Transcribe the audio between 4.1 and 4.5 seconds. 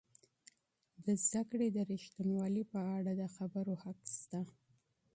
سته.